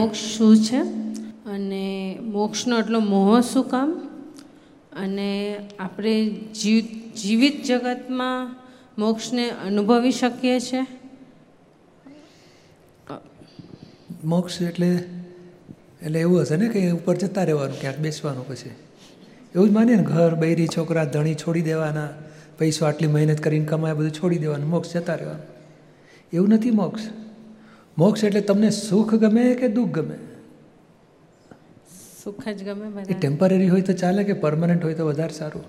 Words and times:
મોક્ષ 0.00 0.18
શું 0.18 0.56
છે? 0.56 0.78
અને 1.46 2.18
મોક્ષનો 2.22 2.78
એટલો 2.78 3.00
મોહ 3.00 3.40
શું 3.40 3.68
કામ? 3.68 4.08
અને 4.92 5.56
આપણે 5.78 6.30
જીવ, 6.30 6.84
જીવિત 7.16 7.64
જગતમાં 7.64 8.56
મોક્ષને 8.98 9.50
અનુભવી 9.50 10.10
શકીએ 10.10 10.60
છીએ 10.60 10.86
મોક્ષ 14.24 14.62
એટલે 14.62 15.04
એટલે 16.02 16.20
એવું 16.20 16.40
હશે 16.40 16.56
ને 16.56 16.68
કે 16.68 16.90
ઉપર 16.90 17.16
જતા 17.16 17.44
રહેવાનું, 17.44 17.80
ક્યાંક 17.80 17.98
બેસવાનું 17.98 18.48
પછી. 18.48 18.70
એવું 19.54 19.68
જ 19.68 19.72
માનીએ 19.72 19.96
ને, 19.96 20.02
ઘર, 20.02 20.34
બૈરી, 20.34 20.66
છોકરા, 20.66 21.04
ધણી 21.04 21.34
છોડી 21.34 21.60
દેવાના, 21.60 22.08
પૈસો 22.58 22.84
આટલી 22.86 23.08
મહેનત 23.08 23.40
કરીને 23.40 23.64
કમાય, 23.64 23.94
બધું 23.94 24.10
છોડી 24.10 24.38
દેવાનું, 24.38 24.70
મોક્ષ 24.70 24.92
જતા 24.92 25.14
રહેવાનું. 25.14 25.42
એવું 26.32 26.48
નથી 26.48 26.70
મોક્ષ. 26.70 27.02
મોક્ષ 27.98 28.24
એટલે 28.24 28.40
તમને 28.40 28.70
સુખ 28.70 29.14
ગમે 29.14 29.54
કે 29.54 29.68
દુઃખ 29.68 29.88
ગમે? 29.88 30.16
સુખ 32.24 32.48
જ 32.48 32.64
ગમે 32.64 33.02
એ 33.02 33.14
ટેમ્પરરી 33.14 33.68
હોય 33.68 33.80
તો 33.80 33.92
ચાલે 33.92 34.24
કે 34.24 34.32
પરમનન્ટ 34.32 34.84
હોય 34.84 34.94
તો 34.94 35.06
વધારે 35.06 35.32
સારું? 35.32 35.64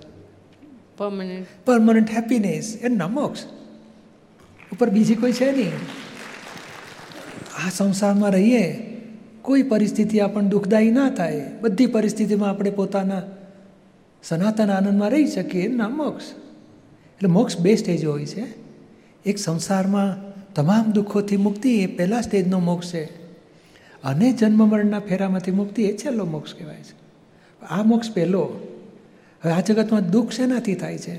પરમનન્ટ 0.98 1.46
પરમનન્ટ 1.64 2.10
હેપીનેસ 2.10 2.78
એ 2.82 2.88
ના 2.88 3.08
મોક્ષ. 3.08 3.40
ઉપર 4.72 4.90
બીજી 4.90 5.14
કોઈ 5.14 5.32
છે 5.32 5.52
નહીં. 5.52 5.72
આ 7.66 7.70
સંસારમાં 7.70 8.30
રહીએ 8.30 8.92
કોઈ 9.42 9.62
પરિસ્થિતિ 9.62 10.20
આપણને 10.20 10.48
દુઃખદાયી 10.48 10.90
ના 10.90 11.10
થાય. 11.10 11.50
બધી 11.60 11.86
પરિસ્થિતિમાં 11.86 12.50
આપણે 12.50 12.70
પોતાના 12.70 13.22
સનાતન 14.22 14.70
આનંદમાં 14.70 15.10
રહી 15.10 15.26
શકીએ. 15.26 15.68
ના 15.68 15.88
મોક્ષ. 15.88 16.24
એટલે 17.14 17.28
મોક્ષ 17.28 17.58
બે 17.58 17.76
સ્ટેજ 17.76 18.04
હોય 18.04 18.26
છે. 18.26 18.44
એક 19.26 19.38
સંસારમાં 19.38 20.31
તમામ 20.54 20.92
દુઃખોથી 20.92 21.36
મુક્તિ 21.36 21.80
એ 21.80 21.86
પહેલા 21.86 22.20
સ્ટેજનો 22.20 22.60
મોક્ષ 22.60 22.92
છે. 22.92 23.04
અને 24.04 24.32
જન્મ 24.32 24.68
મરણના 24.68 25.00
ફેરામાંથી 25.00 25.50
મુક્તિ 25.50 25.82
એ 25.82 25.96
છેલ્લો 25.96 26.24
મોક્ષ 26.24 26.54
કહેવાય 26.54 26.76
છે. 26.76 27.02
આ 27.66 27.82
મોક્ષ 27.82 28.12
પહેલો. 28.12 28.42
હવે 29.44 29.52
આ 29.52 29.60
જગતમાં 29.60 30.10
દુઃખ 30.10 30.30
શેનાથી 30.30 30.74
થાય 30.74 30.98
છે? 30.98 31.16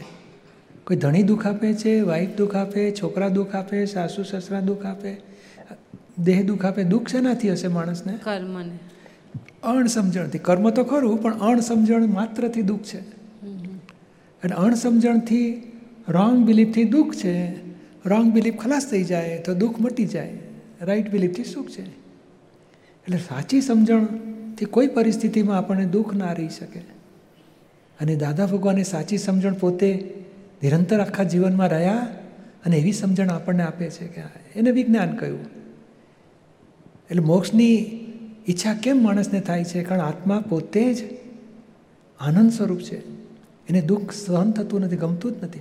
કોઈ 0.88 0.98
ધણી 0.98 1.24
દુઃખ 1.24 1.48
આપે 1.48 1.74
છે 1.74 2.02
વાઈફ 2.02 2.30
દુઃખ 2.38 2.56
આપે 2.56 2.92
છોકરા 2.92 3.28
દુઃખ 3.28 3.56
આપે 3.56 3.86
સાસુ 3.86 4.24
સસરા 4.24 4.60
દુઃખ 4.60 4.86
આપે 4.86 5.18
દેહ 6.20 6.44
દુઃખ 6.44 6.66
આપે 6.66 6.84
દુઃખ 6.84 7.08
શેનાથી 7.08 7.52
હશે 7.52 7.68
માણસને? 7.68 8.14
કર્મને. 8.24 8.80
અણસમજણથી. 9.64 10.38
કર્મ 10.38 10.70
તો 10.70 10.84
ખરું 10.84 11.22
પણ 11.22 11.40
અણસમજણ 11.40 12.08
માત્રથી 12.08 12.62
દુઃખ 12.62 12.82
છે. 12.82 13.00
અને 14.44 14.54
અણસમજણથી 14.54 15.72
રોંગ 16.10 16.46
બિલીફથી 16.46 16.84
દુઃખ 16.84 17.14
છે. 17.16 17.63
રોંગ 18.06 18.34
બિલીફ 18.34 18.56
ખલાસ 18.56 18.90
થઈ 18.90 19.04
જાય 19.04 19.38
તો 19.38 19.54
દુઃખ 19.54 19.82
મટી 19.82 20.06
જાય. 20.06 20.34
રાઈટ 20.82 21.12
બિલીફથી 21.12 21.44
સુખ 21.44 21.70
છે. 21.70 21.82
એટલે 21.82 23.18
સાચી 23.18 23.62
સમજણથી 23.62 24.66
કોઈ 24.66 24.88
પરિસ્થિતિમાં 24.88 25.58
આપણને 25.58 25.86
દુઃખ 25.86 26.14
ના 26.14 26.34
રહી 26.34 26.50
શકે. 26.50 26.80
અને 28.02 28.16
દાદા 28.16 28.46
ભગવાને 28.46 28.84
સાચી 28.84 29.18
સમજણ 29.18 29.54
પોતે 29.54 30.14
નિરંતર 30.64 31.00
આખા 31.00 31.24
જીવનમાં 31.24 31.68
રહ્યા 31.68 32.08
અને 32.66 32.78
એવી 32.78 32.92
સમજણ 32.92 33.30
આપણને 33.30 33.64
આપે 33.64 33.90
છે 33.90 34.08
કે 34.08 34.22
એને 34.56 34.72
વિજ્ઞાન 34.72 35.16
કહ્યું. 35.16 35.40
એટલે 37.10 37.24
મોક્ષની 37.24 38.00
ઈચ્છા 38.50 38.74
કેમ 38.74 39.04
માણસને 39.04 39.40
થાય 39.40 39.64
છે? 39.64 39.84
કારણ 39.84 40.02
આત્મા 40.02 40.44
પોતે 40.50 40.94
જ 40.94 41.04
આનંદ 42.20 42.52
સ્વરૂપ 42.52 42.80
છે. 42.80 43.14
એને 43.70 43.82
દુઃખ 43.82 44.12
સહન 44.12 44.52
થતું 44.52 44.82
નથી, 44.82 44.96
ગમતું 44.96 45.32
જ 45.32 45.44
નથી. 45.44 45.60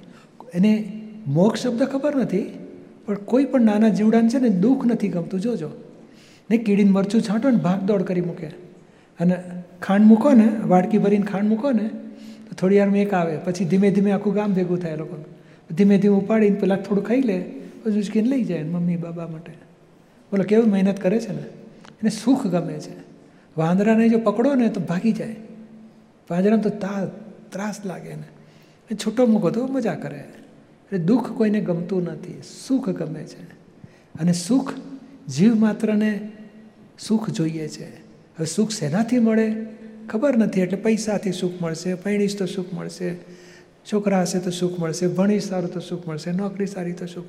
એને 0.54 1.01
મોક્ષ 1.26 1.60
શબ્દ 1.60 1.82
ખબર 1.82 2.16
નથી, 2.16 2.58
પણ 3.06 3.14
કોઈ 3.14 3.44
પણ 3.44 3.60
નાના 3.60 3.88
જીવડાને 3.88 4.28
છે 4.28 4.38
ને 4.38 4.48
દુઃખ 4.48 4.86
નથી 4.86 5.08
ગમતું. 5.08 5.40
જોજો. 5.40 5.70
ને 6.50 6.56
કીડીને 6.56 6.90
મરચું 6.90 7.22
છાંટો 7.22 7.50
ને 7.50 7.56
ભાગ 7.56 7.80
દોડ 7.80 8.02
કરી 8.02 8.20
મૂકે. 8.20 8.46
અને 9.20 9.42
ખાંડ 9.82 10.06
મૂકો 10.06 10.32
ને, 10.32 10.48
વાડકી 10.66 10.98
ભરીને 10.98 11.26
ખાંડ 11.26 11.48
મૂકો 11.48 11.70
ને, 11.70 11.88
તો 12.48 12.54
થોડી 12.58 12.78
વારમાં 12.78 12.96
એક 12.96 13.14
આવે. 13.14 13.36
પછી 13.36 13.64
ધીમે 13.64 13.90
ધીમે 13.90 14.10
આખું 14.10 14.34
ગામ 14.34 14.52
ભેગું 14.52 14.78
થાય 14.78 14.96
લોકોનું. 14.96 15.24
ધીમે 15.74 15.98
ધીમે 15.98 16.16
ઉપાડીને 16.16 16.58
પેલા 16.58 16.76
થોડું 16.76 17.04
ખાઈ 17.04 17.20
લે 17.20 17.44
ઉચકીને 17.86 18.28
લઈ 18.28 18.44
જાય 18.44 18.62
મમ્મી, 18.62 18.96
બાબા 18.96 19.26
માટે. 19.26 19.52
બોલો, 20.30 20.42
કેવું 20.42 20.70
મહેનત 20.70 21.00
કરે 21.00 21.20
છે 21.20 21.32
ને? 21.32 21.42
એને 21.82 22.10
સુખ 22.10 22.46
ગમે 22.46 22.78
છે. 22.78 23.00
વાંદરાને 23.56 24.08
જો 24.08 24.18
પકડો 24.18 24.54
ને 24.54 24.68
તો 24.68 24.80
ભાગી 24.80 25.12
જાય. 25.12 25.36
પાંજરામાં 26.28 26.62
તો 26.62 26.70
તા, 26.70 27.06
ત્રાસ 27.50 27.80
લાગે 27.84 28.14
ને 28.14 28.96
છૂટો 29.06 29.26
મૂકો 29.26 29.50
તો 29.50 29.66
મજા 29.66 29.94
કરે. 29.94 30.24
એટલે 30.92 31.04
દુઃખ 31.04 31.32
કોઈને 31.32 31.60
ગમતું 31.60 32.04
નથી. 32.04 32.42
સુખ 32.68 32.90
ગમે 32.90 33.24
છે. 33.24 33.42
અને 34.18 34.32
સુખ 34.32 34.72
જીવ 35.28 35.54
માત્રને 35.54 36.32
સુખ 36.98 37.30
જોઈએ 37.30 37.68
છે. 37.68 37.96
હવે 38.00 38.46
સુખ 38.46 38.70
શેનાથી 38.70 39.18
મળે? 39.18 39.54
ખબર 40.08 40.36
નથી. 40.36 40.60
એટલે 40.60 40.78
પૈસાથી 40.78 41.32
સુખ 41.32 41.52
મળશે, 41.62 41.94
પૈણીશ 41.94 42.38
તો 42.38 42.46
સુખ 42.46 42.74
મળશે, 42.74 43.14
છોકરા 43.92 44.20
હશે 44.20 44.38
તો 44.38 44.50
સુખ 44.50 44.80
મળશે, 44.80 45.06
ભણીશ 45.06 45.48
સારું 45.48 45.72
તો 45.72 45.80
સુખ 45.80 46.08
મળશે, 46.08 46.32
નોકરી 46.32 46.66
સારી 46.66 46.92
તો 46.92 47.06
સુખ 47.06 47.24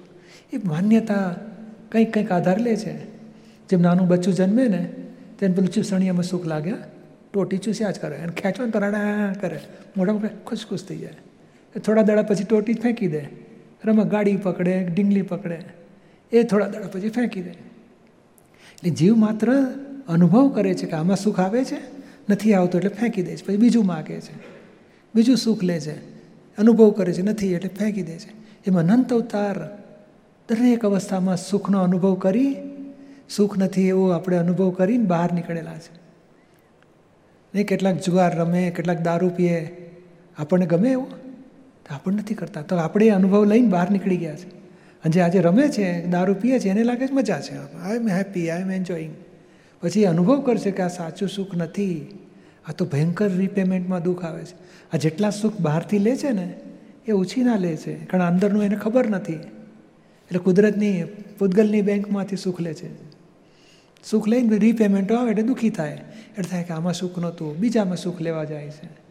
એ 0.53 0.57
માન્યતા 0.57 1.35
કંઈક 1.91 2.13
કંઈક 2.13 2.31
આધાર 2.31 2.59
લે 2.59 2.75
છે. 2.75 3.05
જેમ 3.69 3.81
નાનું 3.81 4.07
બચ્ચું 4.07 4.33
જન્મે 4.33 4.67
ને 4.67 4.89
તેને 5.39 5.55
પેલું 5.55 5.69
ચૂસણીયામાં 5.69 6.23
સુખ 6.23 6.45
લાગે, 6.45 6.71
હા? 6.71 6.77
ટોટી 7.33 7.57
ચૂસ્યા 7.57 7.91
જ 7.91 7.99
કરે. 7.99 8.15
અને 8.15 8.31
ખેંચો 8.31 8.65
ને 8.65 8.71
તો 8.71 8.79
રડા 8.79 9.33
કરે. 9.41 9.59
મોઢામાં 9.97 10.43
ખુશ 10.43 10.65
ખુશ 10.69 10.83
થઈ 10.83 10.97
જાય. 10.97 11.13
થોડા 11.79 12.01
દાડા 12.01 12.21
પછી 12.21 12.43
ટોટી 12.43 12.73
ફેંકી 12.73 13.07
દે. 13.07 13.52
રમા 13.85 14.03
ગાડી 14.03 14.35
પકડે 14.35 14.83
ડીંગલી 14.83 15.21
પકડે, 15.21 15.59
એ 16.31 16.43
થોડા 16.43 16.67
દાડા 16.67 16.87
પછી 16.87 17.09
ફેંકી 17.09 17.41
દે. 17.41 17.49
એટલે 17.49 18.89
જીવ 18.89 19.15
માત્ર 19.15 19.49
અનુભવ 20.07 20.49
કરે 20.49 20.73
છે 20.73 20.85
કે 20.85 20.95
આમાં 20.95 21.17
સુખ 21.17 21.39
આવે 21.39 21.65
છે, 21.65 21.79
નથી 22.29 22.53
આવતું 22.53 22.81
એટલે 22.81 22.89
ફેંકી 22.89 23.23
દે 23.23 23.35
છે. 23.35 23.45
પછી 23.45 23.57
બીજું 23.57 23.85
માગે 23.85 24.21
છે, 24.21 24.33
બીજું 25.15 25.37
સુખ 25.37 25.63
લે 25.63 25.79
છે, 25.79 25.95
અનુભવ 26.57 26.91
કરે 26.91 27.13
છે, 27.13 27.21
નથી 27.21 27.53
એટલે 27.53 27.69
ફેંકી 27.69 28.01
દે 28.01 28.17
છે. 28.17 28.31
એમાં 28.67 28.83
અનંત 28.83 29.13
અવતાર 29.13 29.57
દરેક 30.49 30.85
અવસ્થામાં 30.85 31.37
સુખનો 31.37 31.79
અનુભવ 31.79 32.15
કરી, 32.15 32.55
સુખ 33.29 33.57
નથી 33.57 33.87
એવો 33.87 34.09
આપણે 34.09 34.37
અનુભવ 34.37 34.69
કરીને 34.69 35.05
બહાર 35.05 35.33
નીકળેલા 35.33 35.77
છે. 35.77 35.93
નહીં 37.53 37.67
કેટલાક 37.67 38.01
જુગાર 38.01 38.35
રમે, 38.35 38.71
કેટલાક 38.71 39.01
દારૂ 39.01 39.29
પીએ, 39.29 39.57
આપણને 40.37 40.65
ગમે 40.65 40.91
એવું? 40.91 41.22
તો 41.89 41.95
આપણને 41.95 42.17
નથી 42.17 42.33
કરતા. 42.33 42.61
તો 42.61 42.75
આપણે 42.75 43.09
અનુભવ 43.09 43.45
લઈને 43.45 43.67
બહાર 43.67 43.91
નીકળી 43.91 44.17
ગયા 44.17 44.35
છે. 44.35 44.63
અને 45.03 45.11
જે 45.11 45.21
આજે 45.21 45.39
રમે 45.39 45.67
છે, 45.69 46.05
દારૂ 46.05 46.33
પીએ 46.33 46.59
છે, 46.59 46.69
એને 46.69 46.83
લાગે 46.83 47.07
છે 47.07 47.11
મજા 47.11 47.41
છે. 47.41 47.55
આઈ 47.55 47.95
am 47.95 48.07
happy 48.07 48.49
I 48.49 48.61
M 48.61 48.71
enjoying 48.71 49.15
પછી 49.81 50.05
અનુભવ 50.05 50.41
કરશે 50.41 50.71
કે 50.71 50.83
આ 50.83 50.87
સાચું 50.87 51.29
સુખ 51.29 51.55
નથી. 51.55 52.19
આ 52.69 52.71
તો 52.71 52.85
ભયંકર 52.85 53.29
રીપેમેન્ટમાં 53.29 54.03
દુઃખ 54.03 54.25
આવે 54.25 54.43
છે. 54.43 54.55
આ 54.93 54.97
જેટલા 54.97 55.29
સુખ 55.29 55.59
બહારથી 55.59 55.99
લે 55.99 56.15
છે 56.15 56.31
ને, 56.31 56.53
એ 57.07 57.11
ઉછીના 57.11 57.55
લે 57.55 57.77
છે. 57.77 58.05
કારણ 58.05 58.23
અંદરનું 58.23 58.63
એને 58.63 58.75
ખબર 58.75 59.09
નથી. 59.09 59.33
એટલે 59.33 60.39
કુદરતની, 60.39 61.03
પૂતગલની 61.39 61.81
બેંકમાંથી 61.81 62.35
સુખ 62.35 62.61
લે 62.61 62.73
છે. 62.73 63.13
સુખ 64.03 64.27
લઈને 64.27 64.57
રીપેમેન્ટો 64.57 65.15
આવે 65.15 65.31
એટલે 65.31 65.43
દુઃખી 65.43 65.69
થાય. 65.69 65.91
એટલે 65.91 66.43
થાય 66.43 66.63
કે 66.63 66.73
આમાં 66.73 66.93
સુખ 66.93 67.19
નહોતું. 67.19 67.57
બીજામાં 67.57 67.97
સુખ 67.97 68.21
લેવા 68.21 68.43
જાય 68.43 68.69
છે. 68.69 69.02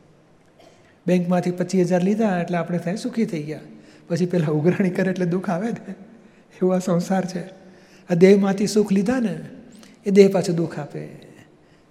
બેંકમાંથી 1.07 1.51
પચીસ 1.51 1.87
હજાર 1.87 2.03
લીધા 2.03 2.39
એટલે 2.39 2.59
આપણે 2.59 2.79
થાય 2.79 2.97
સુખી 2.97 3.25
થઈ 3.25 3.43
ગયા. 3.43 3.61
પછી 4.09 4.27
પેલા 4.27 4.47
ઉઘરાણી 4.47 4.91
કરે 4.91 5.11
એટલે 5.11 5.27
દુઃખ 5.27 5.51
આવે 5.51 5.69
ને. 5.69 5.93
એવો 6.53 6.71
આ 6.71 6.79
સંસાર 6.79 7.25
છે. 7.25 7.63
આ 8.11 8.15
દેહમાંથી 8.15 8.67
સુખ 8.67 8.93
લીધા 8.93 9.21
ને, 9.21 9.39
એ 10.07 10.11
દેહ 10.11 10.31
પાછું 10.33 10.57
દુઃખ 10.57 10.79
આપે. 10.79 11.09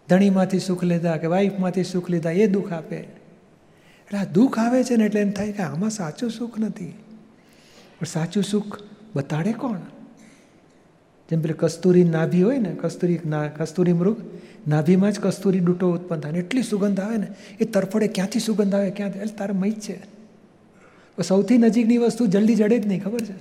ધણીમાંથી 0.10 0.60
સુખ 0.60 0.84
લીધા 0.84 1.18
કે 1.18 1.28
વાઈફમાંથી 1.28 1.84
સુખ 1.84 2.10
લીધા, 2.10 2.32
એ 2.32 2.48
દુઃખ 2.48 2.74
આપે. 2.74 2.96
એટલે 2.96 4.20
આ 4.20 4.26
દુઃખ 4.26 4.60
આવે 4.60 4.84
છે 4.84 4.96
ને 4.96 5.06
એટલે 5.06 5.22
એમ 5.22 5.32
થાય 5.32 5.52
કે 5.52 5.64
આમાં 5.64 5.90
સાચું 5.90 6.32
સુખ 6.32 6.60
નથી. 6.60 6.94
પણ 8.00 8.06
સાચું 8.06 8.44
સુખ 8.44 8.80
બતાડે 9.16 9.52
કોણ? 9.52 9.78
જેમ 11.32 11.42
પેલી 11.42 11.54
કસ્તુરી 11.60 12.04
નાભી 12.04 12.44
હોય 12.44 12.60
ને, 12.60 12.76
કસ્તુરી 12.82 13.20
કસ્તુરી 13.58 13.94
મૃગ, 13.94 14.16
નાભીમાં 14.68 15.12
જ 15.12 15.20
કસ્તુરી 15.20 15.60
ડૂટો 15.60 15.92
ઉત્પન્ન 15.92 16.20
થાય 16.20 16.32
ને, 16.32 16.40
એટલી 16.40 16.64
સુગંધ 16.64 17.00
આવે 17.00 17.18
ને, 17.18 17.28
એ 17.60 17.66
તરફડે 17.66 18.08
ક્યાંથી 18.08 18.40
સુગંધ 18.40 18.76
આવે, 18.76 18.90
ક્યાંથી? 18.90 19.20
એટલે 19.20 19.38
તારે 19.38 19.54
મય 19.54 19.72
જ 19.72 19.80
છે 19.80 20.22
સૌથી 21.28 21.58
નજીકની 21.58 21.98
વસ્તુ 21.98 22.26
જલ્દી 22.26 22.56
જડે 22.56 22.80
જ 22.80 22.88
નહીં, 22.88 23.04
ખબર 23.04 23.20
છે? 23.20 23.34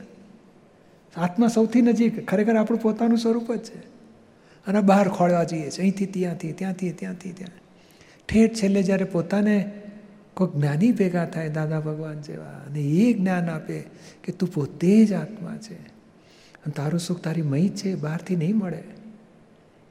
આત્મા 1.16 1.48
સૌથી 1.48 1.82
નજીક, 1.82 2.26
ખરેખર 2.26 2.56
આપણું 2.56 2.82
પોતાનું 2.82 3.18
સ્વરૂપ 3.18 3.52
જ 3.52 3.58
છે. 3.58 3.78
અને 4.66 4.80
બહાર 4.80 5.08
ખોળવા 5.08 5.44
જઈએ 5.44 5.70
છીએ, 5.70 5.80
અહીંથી, 5.80 6.06
ત્યાંથી 6.06 6.52
ત્યાંથી 6.52 6.92
ત્યાંથી 6.92 7.32
ત્યાં 7.32 7.60
ઠેઠ 8.28 8.54
છેલ્લે 8.54 8.82
જ્યારે 8.82 9.04
પોતાને 9.04 9.72
કોઈક 10.34 10.56
જ્ઞાની 10.56 10.92
ભેગા 10.92 11.24
થાય, 11.24 11.48
દાદા 11.48 11.80
ભગવાન 11.80 12.20
જેવા, 12.20 12.44
અને 12.44 12.80
એ 12.80 13.12
જ્ઞાન 13.12 13.50
આપે 13.50 13.84
કે 14.24 14.32
તું 14.32 14.52
પોતે 14.52 15.06
જ 15.06 15.12
આત્મા 15.12 15.56
છે. 15.56 15.99
અને 16.64 16.72
તારું 16.72 17.00
સુખ 17.00 17.20
તારી 17.20 17.42
મહી 17.42 17.68
છે 17.68 17.94
બહારથી 17.94 18.36
નહીં 18.36 18.56
મળે. 18.56 18.82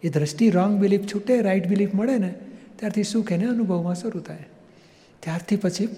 એ 0.04 0.10
દ્રષ્ટિ 0.10 0.50
રોંગ 0.50 0.80
બિલીફ 0.80 1.01
છૂટે 1.13 1.42
રાઈટ 1.42 1.68
બિલીફ 1.68 1.95
મળે 1.95 2.18
ને, 2.18 2.33
ત્યારથી 2.75 3.04
સુખ 3.04 3.31
એને 3.31 3.45
અનુભવમાં 3.45 3.95
શરૂ 3.95 4.19
થાય. 4.19 4.48
ત્યારથી 5.19 5.56
પછી 5.56 5.89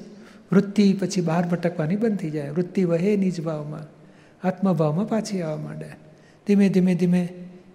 વૃત્તિ 0.52 0.94
પછી 0.94 1.22
બહાર 1.22 1.48
ભટકવાની 1.48 1.96
બંધ 1.96 2.18
થઈ 2.18 2.30
જાય. 2.30 2.52
વૃત્તિ 2.52 2.84
વહે 2.84 3.16
નિજ 3.16 3.42
ભાવમાં. 3.42 4.02
આત્મભાવમાં 4.48 5.10
પાછી 5.10 5.42
આવવા 5.42 5.58
માંડે. 5.58 5.90
ધીમે 6.48 6.70
ધીમે 6.70 6.96
ધીમે 6.96 7.30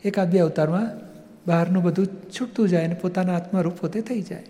એકાદ 0.04 0.30
બે 0.30 0.38
અવતારમાં 0.38 0.90
બહારનું 1.46 1.82
બધું 1.82 2.06
છૂટતું 2.06 2.68
જાય 2.68 2.84
અને 2.84 2.94
પોતાના 2.94 3.36
આત્મારૂપ 3.36 3.72
પોતે 3.72 4.00
થઈ 4.00 4.22
જાય. 4.22 4.42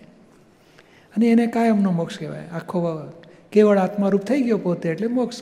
અને 1.15 1.27
એને 1.27 1.47
કાયમનો 1.47 1.91
મોક્ષ 1.91 2.19
કહેવાય. 2.19 2.47
આખો 2.47 3.11
કેવળ 3.51 3.77
આત્મારૂપ 3.77 4.21
થઈ 4.21 4.41
ગયો 4.41 4.57
પોતે 4.57 4.89
એટલે 4.89 5.07
મોક્ષ 5.07 5.41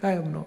કાયમનો. 0.00 0.46